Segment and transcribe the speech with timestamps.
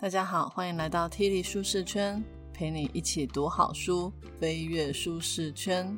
[0.00, 5.94] 大家好，欢迎来到 t i l y 舒适圈，陪你一起读好书，飞跃舒适圈。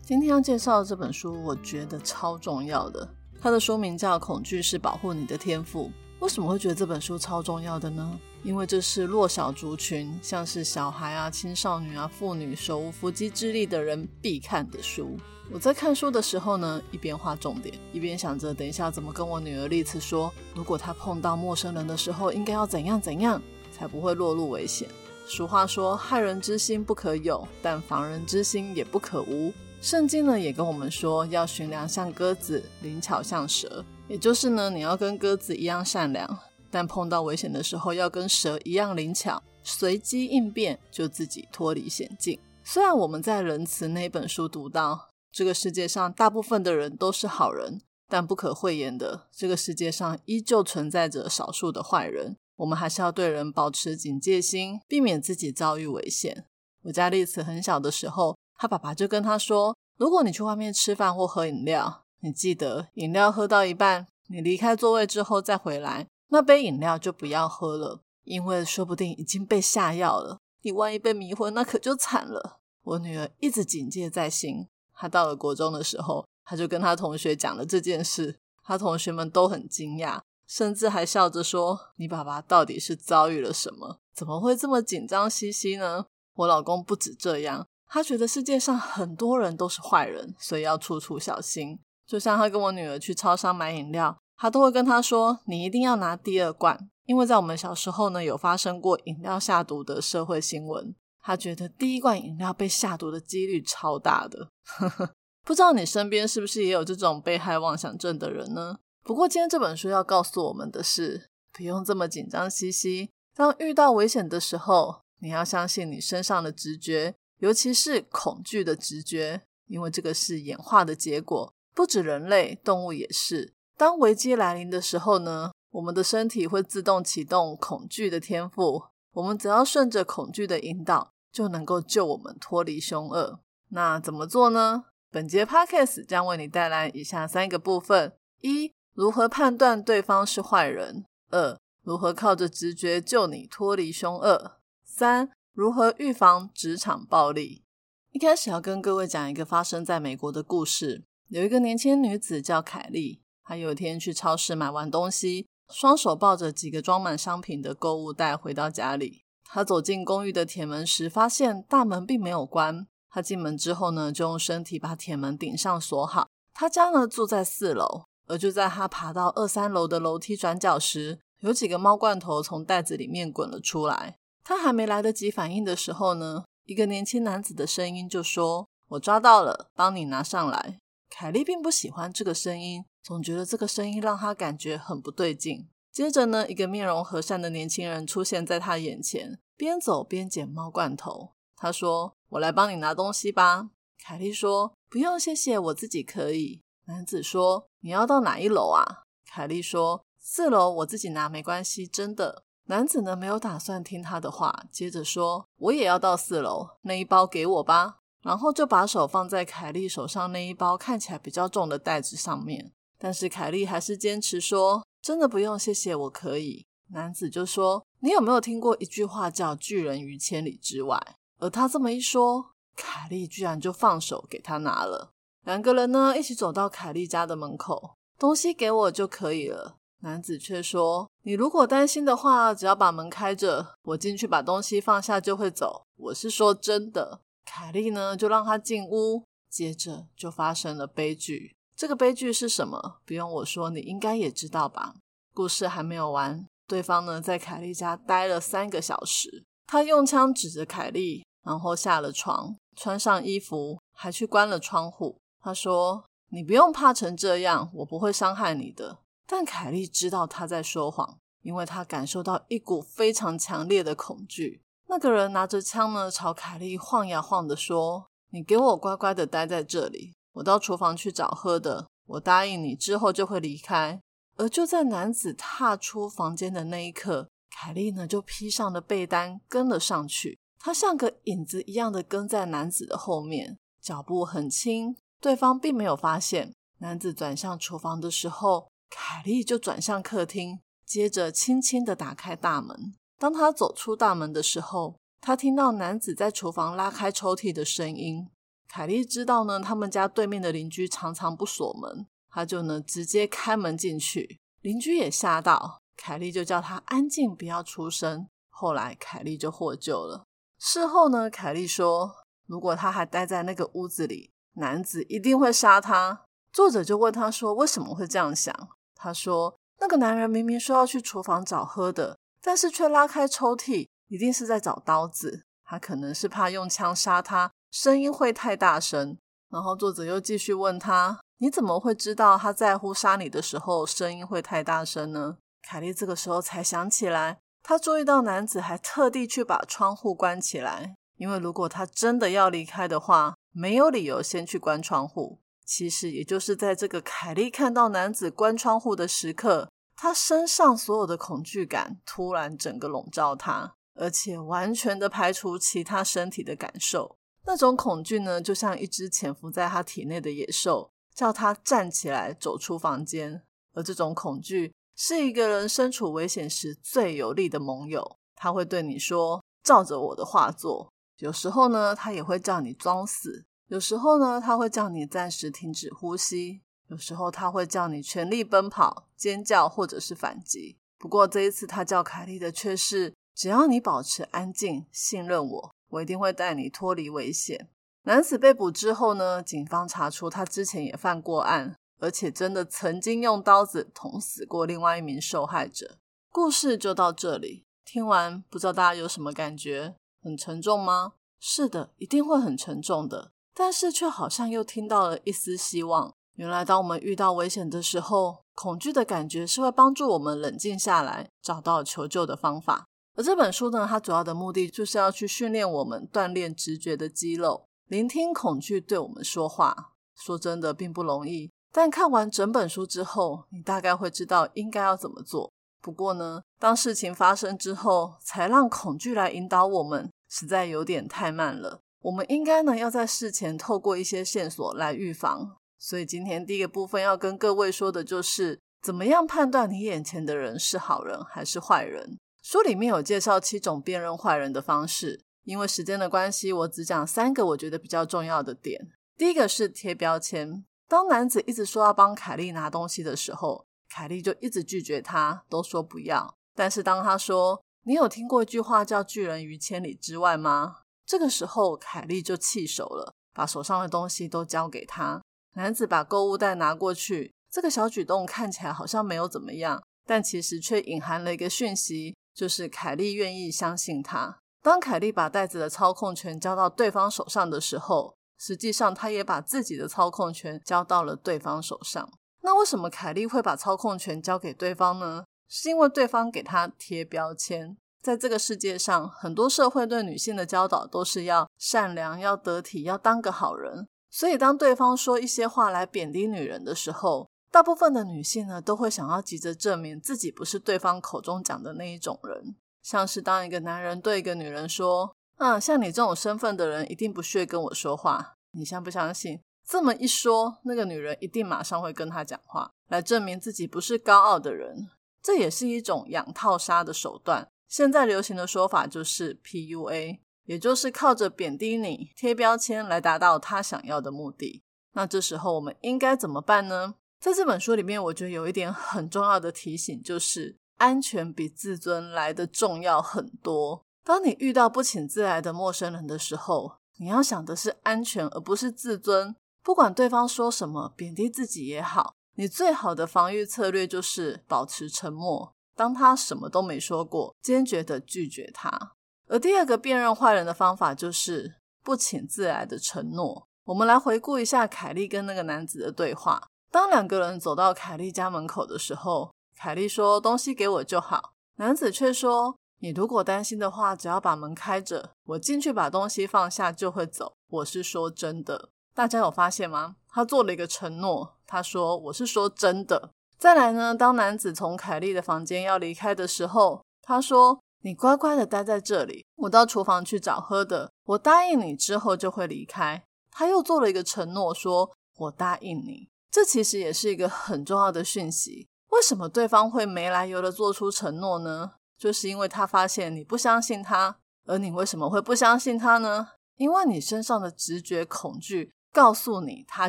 [0.00, 3.06] 今天要介绍的这本书，我觉得超重要的。
[3.42, 5.84] 它的书名叫《恐惧是保护你的天赋》。
[6.20, 8.18] 为什么会觉得这本书超重要的呢？
[8.42, 15.16] 因为这是弱小族群，像是小孩啊、青少年啊、妇女、手无缚鸡之力的人必看的书。
[15.50, 23.40] 我在看书的时候呢，一边画重点，一边想着等一下怎么跟我女儿丽慈说，如果她碰到陌生人的时候，应该要怎样怎样，
[23.70, 24.88] 才不会落入危险。
[25.26, 29.52] 俗话说，害人之心不可有，但防人之心也不可无。
[29.80, 36.38] 圣经呢也跟我们说，要寻良像鸽子，灵巧像蛇，也就是呢，你要跟鸽子一样善良。
[36.72, 42.40] 但碰到危险的时候，要跟蛇一样灵巧，随机应变，就自己脱离险境。
[42.64, 52.36] 虽然我们在仁慈那本书读到，这个世界上大部分的人都是好人，但不可讳言的，这个世界上依旧存在着少数的坏人。
[52.56, 56.46] 我们还是要对人保持警戒心，避免自己遭遇危险。
[56.84, 70.38] 我家丽慈很小的时候，他爸爸就跟他说：“如果你去外面吃饭或喝饮料，你记得饮料喝到一半，你离开座位之后再回来。”那杯饮料就不要喝了，因为说不定已经被下药了。
[70.62, 72.60] 你万一被迷昏，那可就惨了。
[72.82, 74.66] 我女儿一直警戒在心。
[74.94, 78.38] 她到了国中的时候，她就跟她同学讲了这件事。
[78.62, 83.98] 她同学们都很惊讶，甚至还笑着说：“你爸爸到底是遭遇了什么？
[84.14, 91.78] 怎么会这么紧张兮兮呢？”我老公不止这样，他觉得世界上很多人都是坏人，所以要处处小心。
[92.06, 94.16] 就像他跟我女儿去超商买饮料。
[94.42, 100.92] 他都会跟他说：“你一定要拿第二罐，因为在我们小时候呢，有发生过饮料下毒的社会新闻。
[101.20, 104.50] 他觉得第一罐饮料被下毒的几率超大的。
[105.46, 108.80] 不知道你身边是不是也有这种被害妄想症的人呢？
[109.04, 113.10] 不过今天这本书要告诉我们的是，不用这么紧张兮兮。
[113.36, 128.84] 当遇到危险的时候，你要相信你身上的直觉，尤其是恐惧的直觉，因为这个是演化的结果，不止人类，动物也是。”当危机来临的时候呢，我们的身体会自动启动恐惧的天赋。
[129.14, 133.40] 我们只要顺着恐惧的引导，就能够救我们脱离凶恶。
[133.70, 134.84] 那怎么做呢？
[135.10, 147.64] 本节 podcast 将为你带来以下三个部分：一、如何判断对方是坏人；二、如何靠着直觉救你脱离凶恶；三、如何预防职场暴力。
[148.12, 151.02] 一开始要跟各位讲一个发生在美国的故事。
[151.26, 153.21] 有一个年轻女子叫凯莉。
[153.44, 159.24] 他有一天去超市买完东西，双手抱着几个装满商品的购物袋回到家里。
[159.44, 162.86] 他走进公寓的铁门时，发现大门并没有关。
[163.10, 166.28] 他进门之后呢，就用身体把铁门顶上锁好。
[166.54, 174.16] 他家呢住在四楼，而就在他爬到二三楼的楼梯转角时，有几个猫罐头从袋子里面滚了出来。
[174.44, 180.78] 他还没来得及反应的时候呢，一个年轻男子的声音就说：“我抓到了，帮你拿上来。”
[181.14, 182.86] 凯莉并不喜欢这个声音。
[183.02, 185.68] 总觉得这个声音让她感觉很不对劲。
[185.92, 191.34] 接着呢，一个面容和善的年轻人出现在他眼前，边走边捡猫罐头。
[191.54, 193.68] 他说：“我来帮你拿东西吧。”
[194.02, 212.72] 凯莉说：“不用，谢谢，我自己可以。”男子说：“你要到哪一楼啊？”凯莉说：“四楼，我自己拿没关系，真的。”男子呢没有打算听他的话，接着说：“我也要到四楼，那一包给我吧。”然后就把手放在凯莉手上那一包看起来比较重的袋子上面。
[212.98, 225.10] 但是凯莉还是坚持说：“真的不用，谢谢，我可以。”男子就说：“你有没有听过一句话叫‘拒人于千里之外’？”而他这么一说，凯莉居然就放手给他拿了。
[225.44, 229.78] 两个人呢一起走到凯莉家的门口，东西给我就可以了。
[230.02, 235.86] 男子却说：“你如果担心的话，只要把门开着，我进去把东西放下就会走。
[235.96, 241.54] 我是说真的。”凯莉呢就让他进屋，接着就发生了悲剧。
[241.74, 243.00] 这个悲剧是什么？
[243.04, 244.94] 不用我说，你应该也知道吧。
[245.34, 255.18] 故事还没有完，对方呢在凯莉家待了三个小时，他用枪指着凯莉，然后下了床，穿上衣服，还去关了窗户。
[255.40, 264.62] 他说：“你不用怕成这样，我不会伤害你的。”但凯莉知道他在说谎，因为他感受到一股非常强烈的恐惧。
[264.92, 271.86] 那个人拿着枪呢，朝凯莉晃呀晃的说：“你给我乖乖的待在这里。”我到厨房去找喝的。
[272.06, 273.98] 我答应你之后就会离开。
[274.36, 280.38] 而就在男子踏出房间的那一刻，凯莉呢就披上了被单，跟了上去。
[280.58, 286.52] 她像个影子一样的跟在男子的后面，脚步很轻，对方并没有发现。
[286.80, 292.92] 男子转向厨房的时候，凯莉就转向客厅，接着轻轻的打开大门。
[293.22, 298.28] 当他走出大门的时候，他听到男子在厨房拉开抽屉的声音。
[298.66, 304.40] 凯莉知道呢，他们家对面的邻居常常不锁门，他就呢直接开门进去。
[304.62, 308.26] 邻居也吓到，凯莉就叫他安静，不要出声。
[308.50, 310.24] 后来凯莉就获救了。
[310.58, 312.12] 事后呢，凯莉说，
[312.48, 316.24] 如果他还待在那个屋子里，男子一定会杀他。
[316.52, 318.52] 作者就问他说，为什么会这样想？
[318.96, 322.18] 他说，那个男人明明说要去厨房找喝的。
[322.42, 325.44] 但是却拉开抽屉，一定是在找刀子。
[325.64, 329.16] 他可能是怕用枪杀他，声音会太大声。
[329.50, 345.38] 然后作者又继续问他：“你怎么会知道他在乎杀你的时候声音会太大声呢？”凯莉这个时候才想起来，他注意到男子还特地去把窗户关起来，因为如果他真的要离开的话，没有理由先去关窗户。
[345.64, 349.70] 其实也就是在这个凯莉看到男子关窗户的时刻。
[350.02, 357.16] 他身上所有的恐惧感突然整个笼罩他，而且完全的排除其他身体的感受。
[357.46, 363.44] 那种恐惧呢，就像一只潜伏在他体内的野兽，叫他站起来走出房间。
[363.74, 368.18] 而这种恐惧是一个人身处危险时最有力的盟友。
[368.34, 376.62] 他会对你说：“照着我的话做。”有时候呢，他也会叫你装死；有时候呢，他会叫你暂时停止呼吸。
[376.88, 380.76] 有时候他会叫你全力奔跑、尖叫或者是反击。
[380.98, 387.68] 不过这一次他叫凯莉的却是：只要你保持安静、信任我，我一定会带你脱离危险。
[388.04, 395.98] 男子被捕之后呢，警方查出他之前也犯过案，而且真的曾经用刀子捅死过另外一名受害者。
[396.30, 399.94] 故事就到这里，听完不知道大家有什么感觉？
[400.22, 401.14] 很沉重吗？
[401.40, 403.32] 是的，一定会很沉重的。
[403.54, 406.14] 但是却好像又听到了一丝希望。
[406.36, 412.86] 原来，当我们遇到危险的时候，恐惧的感觉是会帮助我们冷静下来，找到求救的方法。
[413.14, 419.92] 而这本书呢，它主要的目的就是要去训练我们锻炼直觉的肌肉，聆听恐惧对我们说话。
[420.14, 421.50] 说真的，并不容易。
[421.70, 425.50] 但看完整本书之后，你大概会知道应该要怎么做。
[425.80, 431.80] 不过呢，当事情发生之后，才让恐惧来引导我们，实在有点太慢了。
[432.02, 435.56] 我们应该呢，要在事前透过一些线索来预防。
[435.82, 442.16] 所以今天第一个部分要跟各位说的就是，怎么样判断你眼前的人是好人还是坏人？
[442.40, 448.92] 书里面有介绍七种辨认坏人的方式，因为时间的关系，我只讲三个我觉得比较重要的点。
[449.18, 450.64] 第一个是贴标签。
[450.86, 456.36] 当男子一直说要帮凯莉拿东西的时候，凯莉就一直拒绝他，都说不要。
[456.54, 465.20] 但是当他说：“你有听过一句话叫‘拒人于千里之外’吗？”这个时候，凯莉就气手了，把手上的东西都交给他。
[465.54, 474.38] 男子把购物袋拿过去，这个小举动看起来好像没有怎么样，但其实却隐含了一个讯息，就是凯莉愿意相信他。
[474.62, 482.08] 当凯莉把袋子的操控权交到对方手上的时候，实际上他也把自己的操控权交到了对方手上。
[482.42, 485.24] 那为什么凯莉会把操控权交给对方呢？
[485.48, 487.76] 是因为对方给他贴标签。
[488.00, 493.86] 在这个世界上，很多社会对女性的教导都是要善良、要得体、要当个好人。
[494.14, 502.54] 所以，当对方说一些话来贬低女人的时候，大部分的女性呢，都会想要急着证明自己不是对方口中讲的那一种人。
[502.82, 509.40] 像是当一个男人对一个女人说：“啊，像你这种身份的人，一定不屑跟我说话。”你相不相信？
[509.66, 514.90] 这么一说，那个女人一定马上会跟他讲话，来证明自己不是高傲的人。
[515.22, 517.48] 这也是一种养套杀的手段。
[517.66, 520.18] 现在流行的说法就是 PUA。
[520.44, 524.62] 也就是靠着贬低你、贴标签来达到他想要的目的。
[524.94, 526.94] 那这时候我们应该怎么办呢？
[527.20, 533.84] 在这本书里面，我觉得有一点很重要的提醒，就是安全比自尊来的重要很多。
[534.04, 539.34] 当你遇到不请自来的陌生人的时候，你要想的是安全，而不是自尊。
[539.62, 545.54] 不管对方说什么，贬低自己也好，你最好的防御策略就是保持沉默。
[545.76, 548.94] 当他什么都没说过，坚决的拒绝他。
[549.32, 553.48] 而第二个辨认坏人的方法就是不请自来的承诺。
[553.64, 556.46] 我们来回顾一下凯莉跟那个男子的对话。
[556.70, 567.32] 当两个人走到凯莉家门口的时候，凯莉说：“东西给我就好。”男子却说：“你如果担心的话，只要把门开着，我进去把东西放下就会走。
[567.48, 569.96] 我是说真的。”大家有发现吗？
[570.10, 573.08] 他做了一个承诺，他说：“我是说真的。”
[573.40, 577.61] 再来呢，当男子从凯莉的房间要离开的时候，他说。
[577.82, 580.92] 你乖乖的待在这里，我到厨房去找喝的。
[581.04, 583.04] 我答应你之后就会离开。
[583.30, 586.08] 他又做了一个承诺，说我答应你。
[586.30, 588.68] 这其实也是一个很重要的讯息。
[588.90, 591.72] 为什么对方会没来由的做出承诺呢？
[591.98, 594.18] 就是因为他发现你不相信他。
[594.46, 596.28] 而你为什么会不相信他呢？
[596.56, 599.88] 因为你身上的直觉恐惧告诉你，他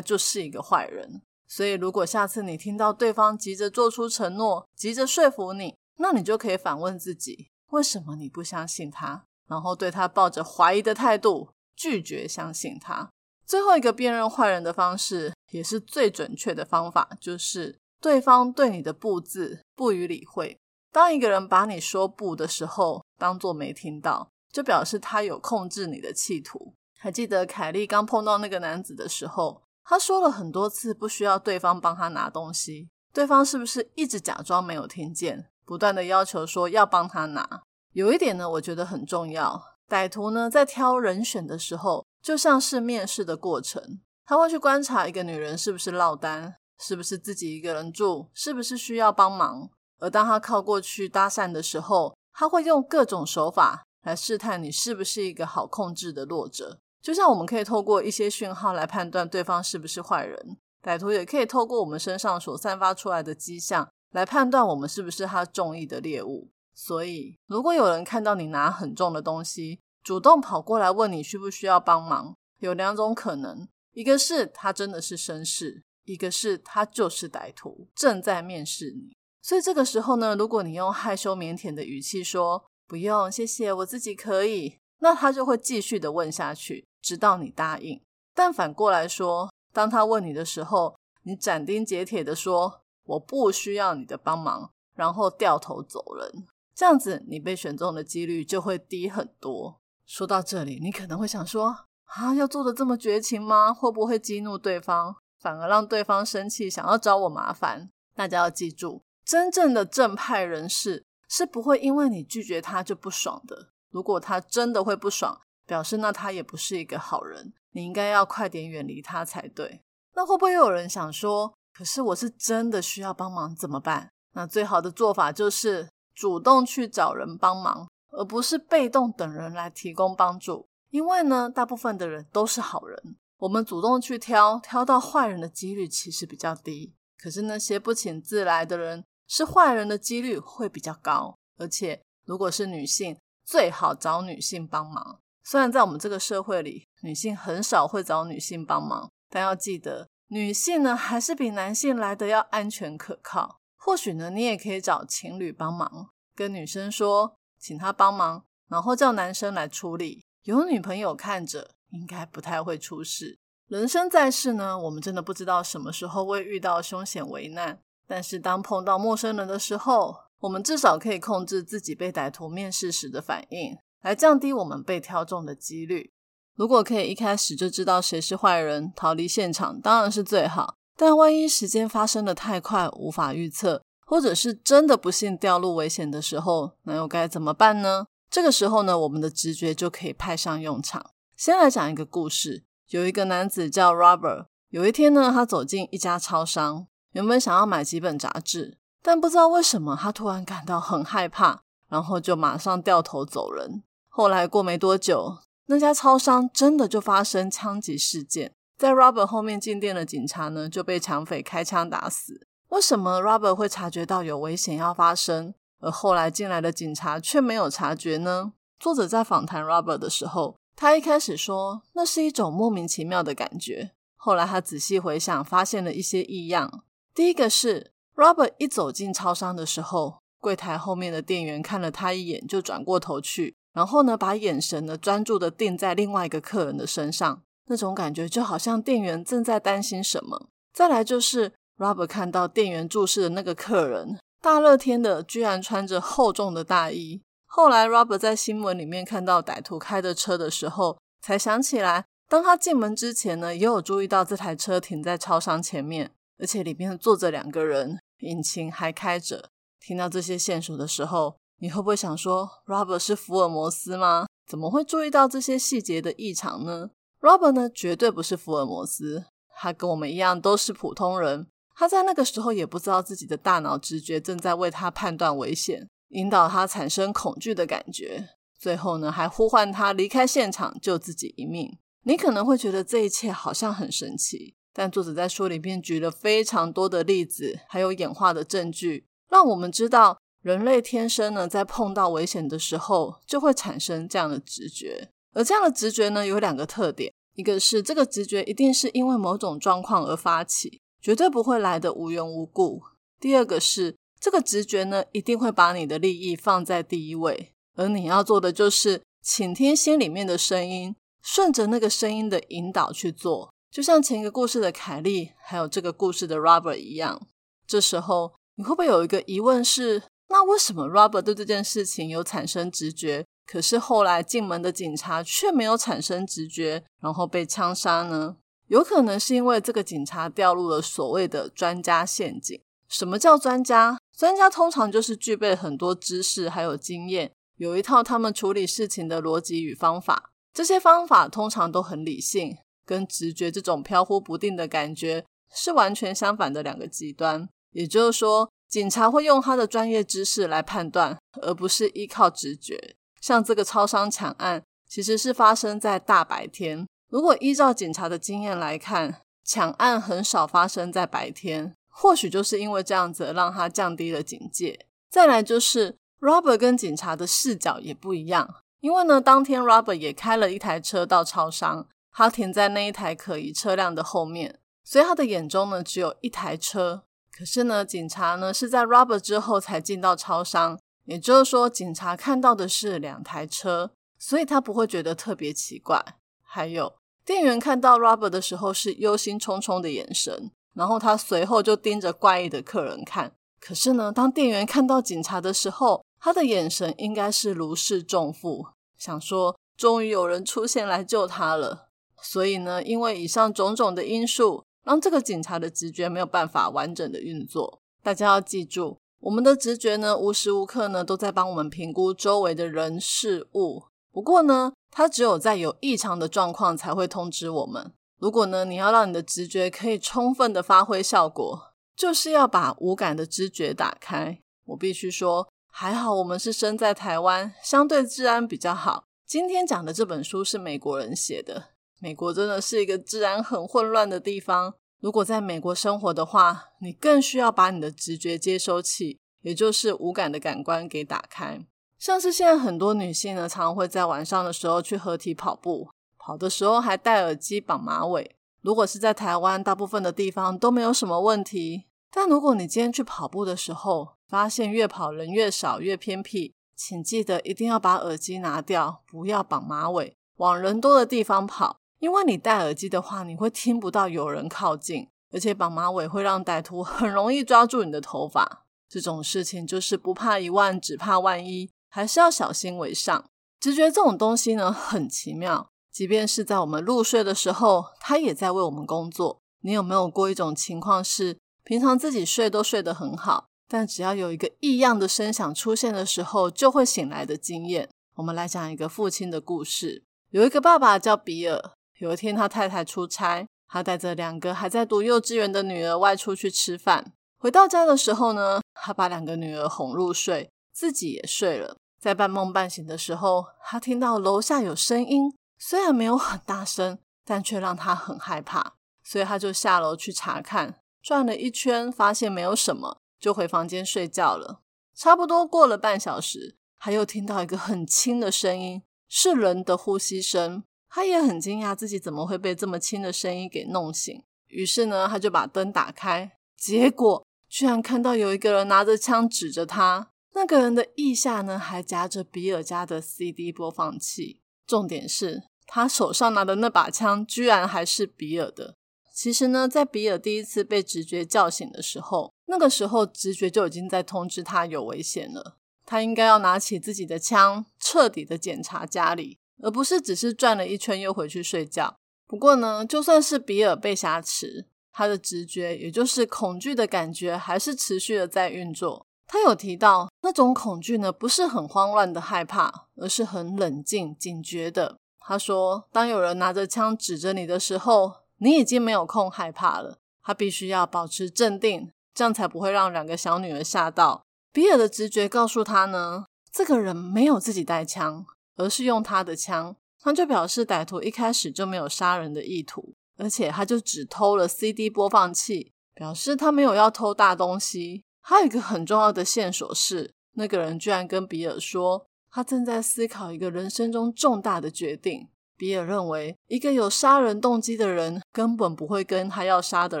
[0.00, 1.22] 就是一个坏人。
[1.46, 9.24] 所以，如果下次你听到对方急着做出承诺，急着说服你，那你就可以反问自己：为什么你不相信他？
[9.46, 13.10] 然后对他抱着怀疑的态度，拒绝相信他。
[13.46, 20.56] 最后一个辨认坏人的方式，也是最准确的方法，就是对方对你的不字不予理会。
[20.90, 24.30] 当一个人把你说不的时候，当做没听到。
[24.54, 26.74] 就表示他有控制你的企图。
[26.96, 37.62] 还记得凯莉刚碰到那个男子的时候，他说了很多次不需要对方帮他拿东西，对方是不是一直假装没有听见，不断的要求说要帮他拿？
[37.92, 39.62] 有一点呢，我觉得很重要。
[39.88, 49.70] 歹徒呢，在挑人选的时候，就像是面试的过程，他会去观察一个女人是不是落单，是不是自己一个人住，是不是需要帮忙。
[50.00, 53.82] 而当他靠过去搭讪的时候，他会用各种手法。
[54.04, 66.50] 来试探你是不是一个好控制的弱者，就像我们可以透过一些讯号来判断对方是不是坏人，歹徒也可以透过我们身上所散发出来的迹象来判断我们是不是他中意的猎物。
[66.72, 79.16] 所以，如果有人看到你拿很重的东西，主动跑过来问你需不需要帮忙，有两种可能：一个是他真的是绅士，一个是他就是歹徒，正在面试你。
[79.42, 84.78] 所以这个时候呢，如果你用害羞腼腆的语气说，不用，谢谢，我自己可以。
[85.00, 88.00] 那他就会继续的问下去，直到你答应。
[88.34, 99.80] 但反过来说，当他问你的时候，你斩钉截铁的说我不需要你的帮忙，然后掉头走人，这样子你被选中的几率就会低很多。
[100.04, 103.72] 说到这里，你可能会想说啊，要做的这么绝情吗？
[103.72, 107.90] 会不会激怒对方，反而让对方生气，想要找我麻烦？
[108.14, 111.04] 大家要记住，真正的正派人士。
[111.26, 113.70] 是不会因为你拒绝他就不爽的。
[113.90, 119.82] 如果他真的会不爽，表示那他也不是一个好人，你应该要快点远离他才对。
[120.14, 124.08] 那会不会又有人想说，可是我是真的需要帮忙怎么办？
[124.32, 130.66] 那最好的做法就是主动去找人帮忙，而不是被动等人来提供帮助。
[130.90, 136.94] 因为呢，大部分的人都是好人，我们主动去挑，挑到坏人的几率其实比较低。
[137.18, 139.04] 可是那些不请自来的人。
[139.26, 145.18] 是坏人的几率会比较高，而且如果是女性，最好找女性帮忙。
[145.42, 153.60] 虽然在我们这个社会里，女性很少会找女性帮忙，但要记得，女性呢还是比男性来的要安全可靠。
[153.76, 160.24] 或许呢，你也可以找情侣帮忙，跟女生说，请她帮忙，然后叫男生来处理。
[160.42, 163.38] 有女朋友看着，应该不太会出事。
[163.68, 167.78] 人生在世呢，我们真的不知道什么时候会遇到凶险危难。
[168.08, 176.12] 但是当碰到陌生人的时候，我们至少可以控制自己被歹徒面试时的反应，来降低我们被挑中的几率。
[176.56, 180.76] 如果可以一开始就知道谁是坏人，逃离现场当然是最好。
[180.96, 188.06] 但万一时间发生的太快，无法预测，或者是真的不幸掉入危险的时候，那又该怎么办呢？
[188.30, 191.04] 这个时候呢，我们的直觉就可以派上用场。
[191.36, 196.86] 先来讲一个故事，有一个男子叫 Robert，有一天呢，他走进一家超商。
[197.10, 203.82] 原本想要买几本杂志，但不知道为什么他突然感到很害怕，然后就马上掉头走人。
[204.08, 212.46] 后来过没多久，那家超商真的就发生枪击事件，在 Robert 后面进店的警察呢就被抢匪开枪打死。
[212.68, 218.52] 为什么 Robert 会察觉到有危险要发生，而后来进来的警察却没有察觉呢？
[218.78, 226.82] 作者在访谈 Robert 的时候，他一开始说那是一种莫名其妙的感觉，后来他仔细回想，发现了一些异样。
[227.14, 240.48] 第一个是 Robert 一走进超商的时候，柜台后面的店员看了他一眼，就转过头去，然后呢，把眼神呢专注的定在另外一个客人的身上，那种感觉就好像店员正在担心什么。
[240.72, 247.20] 再来就是 Robert 看到店员注视的那个客人，大热天的居然穿着厚重的大衣。
[247.46, 256.12] 后来 Robert 在新闻里面看到歹徒开的车的时候，才想起来，当他进门之前呢，也有注意到这台车停在超商前面。
[256.36, 259.50] 而且里面坐着两个人，引擎还开着。
[259.78, 264.26] 听到这些线索的时候，你会不会想说，Robert 是福尔摩斯吗？
[264.46, 266.90] 怎么会注意到这些细节的异常呢
[267.22, 269.24] ？Robert 呢，绝对不是福尔摩斯，
[269.56, 271.46] 他跟我们一样都是普通人。
[271.74, 278.28] 他在那个时候也不知道自己的大脑直觉正在为他判断危险，引导他产生恐惧的感觉。
[278.58, 281.78] 最后呢，还呼唤他离开现场，救自己一命。
[282.02, 284.54] 你可能会觉得这一切好像很神奇。
[284.74, 295.08] 但作者在书里面举了非常多的例子，还有演化的证据，让我们知道人类天生呢，在碰到危险的时候，就会产生这样的直觉。
[295.32, 302.82] 而这样的直觉呢，有两个特点：一个是这个直觉一定是因为某种状况而发起，绝对不会来的无缘无故；
[303.18, 313.50] 第二个是这个直觉呢，一定会把你的利益放在第一位，而你要做的就是倾听心里面的声音，顺着那个声音的引导去做。
[313.70, 317.26] 就像前一个故事的凯莉，还有这个故事的 Robert 一样。
[317.66, 328.36] 这时候你会不会有一个疑问是：那为什么 Robert 对这件事情有产生直觉，可是后来进门的警察却没有产生直觉，然后被枪杀呢？
[328.68, 332.60] 有可能是因为这个警察掉入了所谓的专家陷阱。
[332.88, 333.98] 什么叫专家？
[334.16, 340.30] 专家通常就是具备很多知识还有经验，有一套他们处理事情的逻辑与方法。
[340.52, 342.56] 这些方法通常都很理性。
[342.86, 347.48] 跟直觉这种飘忽不定的感觉是完全相反的两个极端。
[347.72, 352.96] 也就是说，警察会用他的专业知识来判断，而不是依靠直觉。
[353.20, 356.84] 像这个超商抢案，其实是发生在大白天。
[357.08, 364.86] 如果依照警察的经验来看，抢案很少发生在白天，或许就是因为这样子让他降低了警戒。
[365.08, 371.86] 再来就是 Robert 跟警察的视角也不一样，因为呢，当天 Robert 也开了一台车到超商。
[372.10, 377.04] 他停在那一台可疑车辆的后面，所以他的眼中呢只有一台车。
[377.36, 386.16] 可是呢，警察呢是在 robber 之后才进到超商，也就是说，警察看到的是两台车，所以他不会觉得特别奇怪。
[386.42, 393.32] 还有，店员看到 robber 的时候是忧心忡忡的眼神，然后他随后就盯着怪异的客人看。
[393.60, 401.88] 可是呢，当店员看到警察的时候，他的眼神应该是如释重负，想说终于有人出现来救他了。
[402.22, 407.80] 所以呢，因为以上种种的因素，让这个警察的直觉没有办法完整的运作。
[408.02, 413.84] 大家要记住，我们的直觉呢，无时无刻呢都在帮我们评估周围的人事物。
[414.12, 417.92] 不过呢，它只有在有异常的状况才会通知我们。
[418.20, 424.40] 如果呢，你要让你的直觉可以充分的发挥效果，就是要把无感的知觉打开。
[424.66, 429.04] 我必须说，还好我们是生在台湾，相对治安比较好。
[429.26, 431.73] 今天讲的这本书是美国人写的。
[432.04, 434.74] 美国真的是一个治安很混乱的地方。
[435.00, 441.64] 如果在美国生活的话，你更需要把你的直觉接收器，也就是无感的感官给打开。
[441.98, 445.88] 像是现在很多女性呢，常常会在晚上的时候去合体跑步，
[446.18, 448.36] 跑的时候还戴耳机、绑马尾。
[448.60, 451.84] 如果是在台湾，大部分的地方都没有什么问题。
[452.10, 461.78] 但如果你今天去跑步的时候，发现越跑人越少、越偏僻，请记得一定要把耳机拿掉，不要绑马尾，往人多的地方跑。
[462.04, 468.66] 因为你戴耳机的话，你会听不到有人靠近，而且绑马尾会让歹徒 很容易抓住你的头发。
[468.90, 473.24] 这种事情就是不怕一万，只怕万一，还是要小心为上。
[473.58, 479.40] 直觉这种东西呢，很奇妙，即便是在我们入睡的时候，它也在为我们工作。
[479.62, 487.88] 你有没有过一种情况是，平常自己睡都睡得很好，但只要有一个异样的声响出现的时候，就会醒来的经验？
[488.16, 490.04] 我们来讲一个父亲的故事。
[490.28, 491.72] 有一个爸爸叫比尔。
[492.04, 497.14] 有一天，他太太出差，他带着两个还在读幼稚园的女儿外出去吃饭。
[497.38, 501.78] 回到家的时候呢，他把两个女儿哄入睡，自己也睡了。
[501.98, 508.74] 在半梦半醒的时候，他听到楼下有声音，虽然没有很大声，但却让他很害怕。
[509.02, 514.60] 所以他就下楼去查看，转了一圈，发现没有什么，就回房间睡觉了。
[514.94, 520.64] 差不多过了半小时，他又听到一个很轻的声音，是人的呼吸声。
[520.94, 530.12] 他也很惊讶自己怎么会被这么轻的声音给弄醒，于是呢，他就把灯打开，结果居然看到有一个人拿着枪指着他。
[530.34, 534.40] 那个人的腋下呢，还夹着比尔家的 CD 播放器。
[534.68, 538.76] 重点是他手上拿的那把枪，居然还是比尔的。
[539.12, 549.38] 其实呢，在比尔第一次被直觉叫醒的时候，那个时候直觉就已经在通知他有危险了，他应该要拿起自己的枪，彻底的检查家里。
[549.62, 551.96] 而不是只是转了一圈又回去睡觉。
[552.26, 559.06] 不过呢，就算是比尔被挟持，他的直觉，也就是恐惧的感觉，还是持续的在运作。
[559.26, 564.96] 他有提到，那种恐惧呢，不是很慌乱的害怕，而是很冷静、警觉的。
[565.18, 569.98] 他说，当有人拿着枪指着你的时候，你已经没有空害怕了。
[570.22, 574.22] 他必须要保持镇定，这样才不会让两个小女儿吓到。
[574.52, 578.24] 比尔的直觉告诉他呢，这个人没有自己带枪。
[578.56, 588.04] 而是用他的枪，他就表示歹徒一开始就没有杀人的意图，而且他就只偷了 CD 播放器，表示他没有要偷大东西。
[588.20, 595.28] 还有一个很重要的线索是，那个人居然跟比尔说，他正在思考一个人生中重大的决定。
[595.56, 600.00] 比尔认为，一个有杀人动机的人根本不会跟他要杀的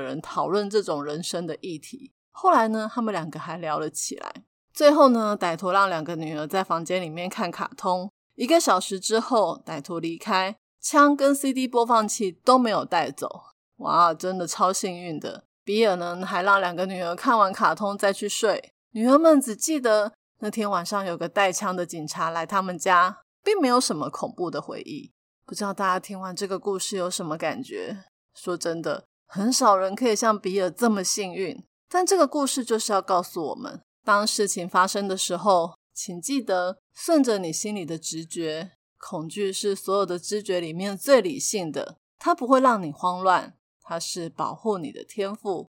[0.00, 2.12] 人讨论这种人生的议题。
[2.32, 4.42] 后来呢，他们两个还聊了起来。
[4.72, 8.10] 最后呢，歹徒让两个女儿在房间里面看卡通。
[8.34, 13.28] 一个小时之后，歹徒离开，枪跟 CD 播放器都没有带走。
[13.76, 15.44] 哇，真的超幸运的。
[15.64, 18.72] 比尔呢，还让两个女儿看完卡通再去睡。
[18.90, 25.12] 女儿们只记得那天晚上有个带枪的警察来他们家，并没有什么恐怖的回忆。
[25.46, 28.04] 不知道大家听完这个故事有什么感觉？
[28.34, 31.64] 说真的，很少人可以像比尔这么幸运。
[31.88, 38.72] 但这个故事就是要告诉我们，当事情发生的时候，请记得顺着你心里的直觉。
[38.98, 45.68] 恐惧是所有的知觉里面最理性的，它不会让你慌乱，它是保护你的天赋。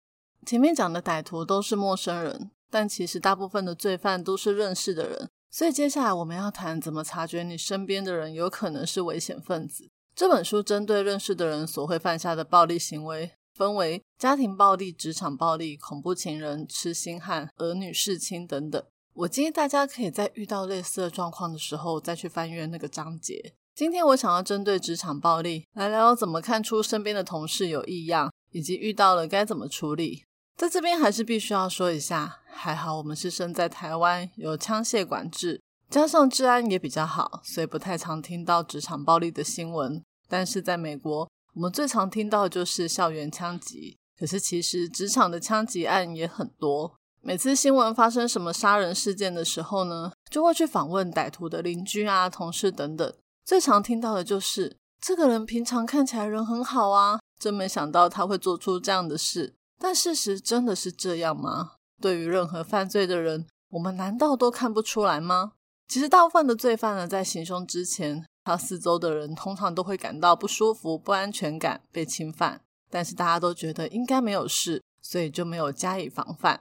[0.46, 5.28] 前面讲的歹徒都是陌生人，但其实大部分的罪犯都是认识的人。
[5.50, 9.90] 所以接下来我们要谈怎么察觉你身边的人有可能是危险分子。
[10.14, 18.83] 这本书针对认识的人所会犯下的暴力行为，分为家庭暴力、职场暴力、恐怖情人、痴心汉、儿女弑亲等等。
[19.18, 23.52] 我建议大家可以在遇到类似的状况的时候，再去翻阅那个章节。
[23.74, 30.22] 今天我想要针对职场暴力来聊聊怎么看出身边的同事有异样，以及遇到了该怎么处理。
[30.57, 40.00] 在这边还是必须要说一下，还好我们是生在台湾，有枪械管制，加上治安也比较好，所以不太常听到职场暴力的新闻。
[40.28, 43.96] 但是在美国，我们最常听到的就是校园枪击。
[44.16, 46.98] 可是其实职场的枪击案也很多。
[47.29, 53.14] 每次新闻发生什么杀人事件的时候呢，就会去访问歹徒的邻居啊、同事等等。
[53.45, 59.55] 最常听到的就是这个人平常看起来人很好啊，真没想到他会做出这样的事。
[59.79, 61.73] 但事实真的是这样吗？
[62.01, 65.53] 对于任何犯罪的人，我们难道都看不出来吗？
[65.87, 72.62] 其实大部分的罪犯呢，在行凶之前，他四周的人通常都会感到不舒服、不安全感、被侵犯。
[72.88, 76.59] 但是大家都觉得应该没有事，所以就没有加以防范。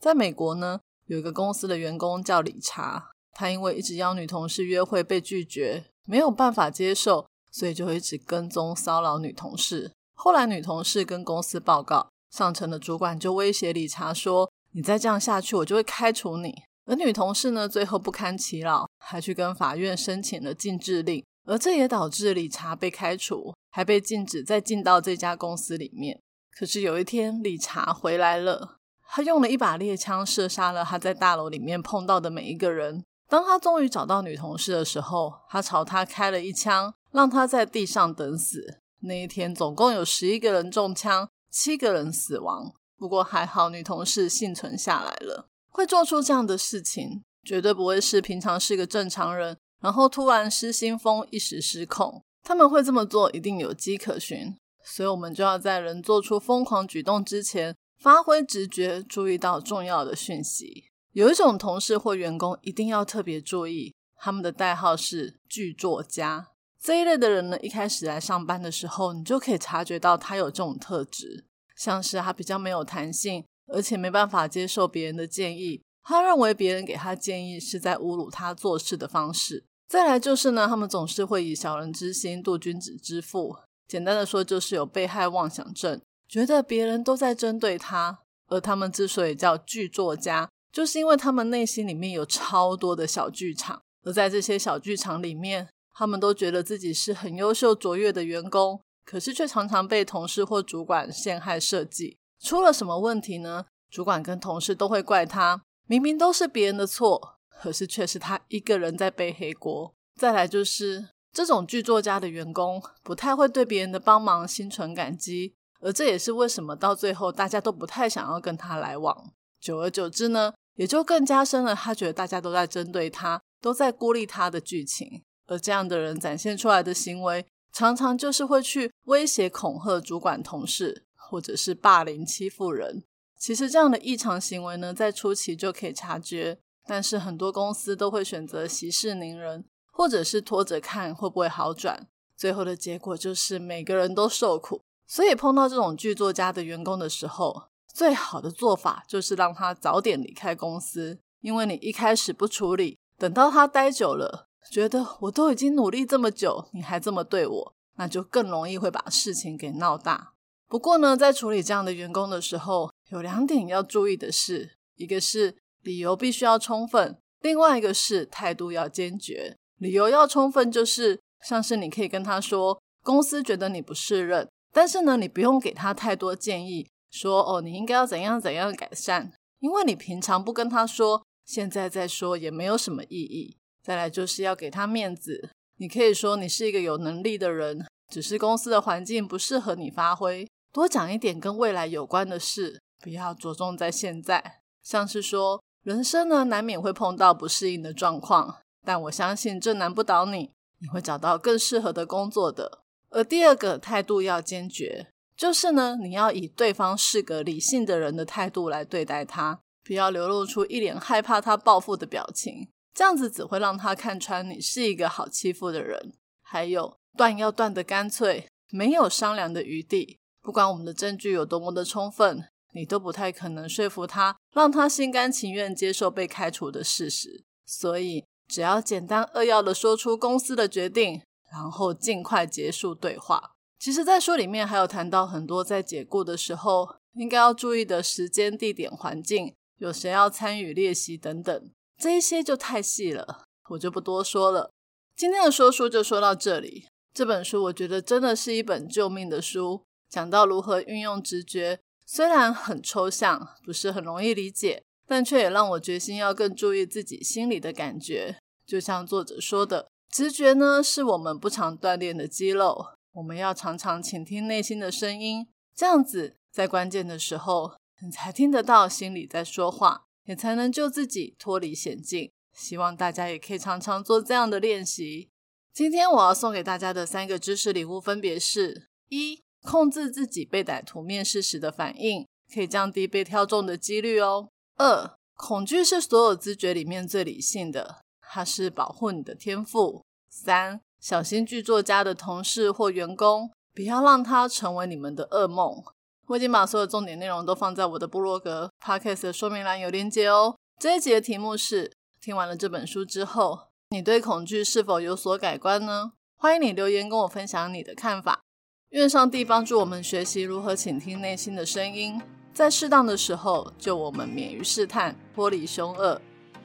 [0.00, 9.92] 在美国呢，有一个公司的员工叫理查，他因为一直邀女同事约会被拒绝，没有办法接受，所以就一直跟踪骚扰女同事。
[10.14, 12.08] 后来女同事跟公司报告。
[12.30, 16.54] 上层的主管就威胁理查说：“你再这样下去，我就会开除你。”
[16.86, 26.20] 而女同事呢，最后不堪其扰，还去跟法院申请了禁制令，而这也导致理查被开除，还被禁止再进到这家公司里面。
[26.56, 28.76] 可是有一天，理查回来了，
[29.12, 33.04] 他用了一把猎枪射杀了他在大楼里面碰到的每一个人。
[33.28, 38.78] 当他终于找到女同事的时候，他朝她开了一枪，让她在地上等死。
[39.02, 41.28] 那一天，总共有十一个人中枪。
[41.50, 45.48] 七个人死亡，不过还好女同事幸存下来了。
[45.68, 52.22] 会做出这样的事情，绝对不会是平常是个正常人，然后突然失心疯，一时失控。
[52.44, 54.56] 他们会这么做，一定有迹可循。
[54.84, 60.86] 所以，我们就要在人做出疯狂举动之前，发挥直觉，注意到重要的讯息。
[61.12, 66.48] 有一种同事或员工一定要特别注意，他们的代号是剧作家。
[66.80, 71.44] 这一类的人呢，一开始来上班的时候，你就可以察觉到他有这种特质，
[71.76, 75.82] 像是他比较没有弹性，而且没办法接受别人的建议。
[76.02, 79.66] 他认为别人给他建议是在侮辱他做事的方式。
[79.86, 83.54] 再来就是呢，他们总是会以小人之心度君子之腹。
[83.86, 88.20] 简单的说，就是有被害妄想症，觉得别人都在针对他。
[88.46, 95.68] 而他们之所以叫剧作家，就是因为他们内心里面有超多的小剧场，而在这些小剧场里面。
[95.92, 102.16] 他们都觉得自己是很优秀卓越的员工，可是却常常被同事或主管陷害设计。
[102.42, 103.66] 出了什么问题呢？
[103.90, 109.94] 主管跟同事都会怪他，明明都是别人的错，可是却是他一个人在背黑锅。
[110.18, 119.32] 再来就是这种剧作家的员工，不太会对别人的帮忙心存感激，而这也是为什么到最后大家都不太想要跟他来往。
[119.60, 125.22] 久而久之呢，也就更加深了他觉得大家都在针对他，都在孤立他的剧情。
[125.46, 133.02] 而这样的人展现出来的行为，常常就是会去威胁、恐吓主管、同事，或者是霸凌、欺负人。
[133.36, 142.06] 其实这样的异常行为呢，在初期就可以察觉，但是很多公司都会选择息事宁人，或者是拖着看会不会好转。
[142.36, 144.80] 最后的结果就是每个人都受苦。
[145.10, 154.46] 所以碰到这种剧作家的员工的时候，最好的做法就是让他早点离开公司，因为你一开始不处理，等到他待久了。
[154.70, 160.34] 觉得我都已经努力这么久，你还这么对我，那就更容易会把事情给闹大。
[160.68, 183.56] 不过呢，在处理这样的员工的时候，有两点要注意的是：一个是理由必须要充分，另外一个是态度要坚决，理由要充分，就是像是你可以跟他说，公司觉得你不适任，但是呢，你不用给他太多建议，说哦，你应该要怎样怎样改善，因为你平常不跟他说，现在再说也没有什么意义。
[183.82, 195.62] 再来就是要给他面子，你可以说你是一个有能力的人，只是公司的环境不适合你发挥，多讲一点跟未来有关的事，不要着重在现在，像是说。
[195.82, 202.79] 人生呢，难免会碰到不适应的状况，但我相信这难不倒你，你会找到更适合的工作的。
[203.10, 216.14] 而第二个态度要坚决，就是呢，你要以对方是个理性的人的态度来对待他，不要流露出一脸害怕他报复的表情，这样子只会让他看穿你是一个好欺负的人。
[216.42, 222.44] 还有，断要断的干脆，没有商量的余地，不管我们的证据有多么的充分。
[222.72, 227.42] 你都不太可能说服他，让他心甘情愿接受被开除的事实。
[227.66, 231.20] 所以，只要简单扼要的说出公司的决定，
[231.52, 233.52] 然后尽快结束对话。
[233.78, 244.70] 其实，在书里面还有谈到很多在解雇的时候应该要注意的时间、地点、环境，有谁要参与练习等等，这一些就太细了，我就不多说了。
[245.16, 246.86] 今天的说书就说到这里。
[247.12, 251.80] 这本书我觉得真的是一本救命的书，讲到如何运用直觉。
[252.06, 258.36] 虽然很抽象，不是很容易理解，但却也让我决心要更注意自己心里的感觉。
[258.66, 272.30] 就像作者说的，直觉呢是我们不常锻炼的肌肉，我们要常常倾听内心的声音，这样子在关键的时候，你才听得到心里在说话，也才能救自己脱离险境。
[272.52, 275.28] 希望大家也可以常常做这样的练习。
[275.72, 279.42] 今天我要送给大家的三个知识礼物分别是：一。
[279.62, 284.48] 控制自己被歹徒面试时的反应，可以降低被挑中的几率哦。
[284.76, 288.00] 二，恐惧是所有知觉里面最理性的，
[288.32, 290.04] 它是保护你的天赋。
[290.30, 295.82] 三，小心剧作家的同事或员工，不要让他成为你们的噩梦。
[296.28, 300.56] 我已经把所有重点内容都放在我的部落格 podcast 的说明栏有链接哦。
[300.78, 301.90] 这一集的题目是：
[302.20, 303.58] 听完了这本书之后，
[303.90, 306.12] 你对恐惧是否有所改观呢？
[306.36, 308.42] 欢迎你留言跟我分享你的看法。
[308.90, 312.22] 愿上帝帮助我们学习如何倾听内心的声音，
[312.54, 316.20] 在适当的时候救我们免于试探，脱离凶恶。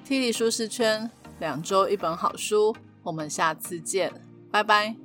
[0.05, 4.11] T 离舒适圈，两周一本好书，我们下次见，
[4.51, 5.04] 拜拜。